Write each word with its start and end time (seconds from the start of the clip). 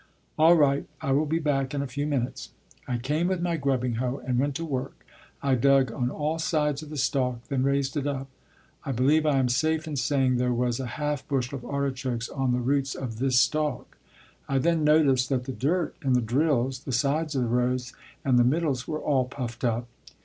"All 0.35 0.55
right, 0.55 0.87
I 0.99 1.11
will 1.11 1.27
be 1.27 1.37
back 1.37 1.75
in 1.75 1.83
a 1.83 1.87
few 1.87 2.07
minutes." 2.07 2.49
I 2.87 2.97
came 2.97 3.27
with 3.27 3.39
my 3.39 3.55
grubbing 3.55 3.97
hoe 4.01 4.17
and 4.25 4.39
went 4.39 4.55
to 4.55 4.65
work. 4.65 5.05
I 5.43 5.53
dug 5.53 5.91
on 5.91 6.09
all 6.09 6.39
sides 6.39 6.81
of 6.81 6.89
the 6.89 6.97
stalk, 6.97 7.43
then 7.49 7.61
raised 7.61 7.95
it 7.95 8.07
up. 8.07 8.27
I 8.83 8.93
believe 8.93 9.27
I 9.27 9.37
am 9.37 9.47
safe 9.47 9.85
in 9.87 9.95
saying 9.95 10.37
there 10.37 10.51
was 10.55 10.79
a 10.79 10.87
half 10.97 11.27
bushel 11.27 11.59
of 11.59 11.65
artichokes 11.65 12.29
on 12.29 12.51
the 12.51 12.57
roots 12.61 12.95
of 12.95 13.19
this 13.19 13.39
stalk. 13.39 13.99
I 14.49 14.57
then 14.57 14.83
noticed 14.83 15.29
that 15.29 15.43
the 15.43 15.51
dirt 15.53 15.93
in 16.03 16.13
the 16.13 16.19
drills, 16.21 16.79
the 16.79 16.91
sides 16.91 17.35
of 17.35 17.43
the 17.43 17.47
rows, 17.49 17.93
and 18.25 18.39
the 18.39 18.43
middles 18.43 18.87
were 18.87 18.97
all 19.01 19.25
puffed 19.25 19.63
up. 19.63 19.87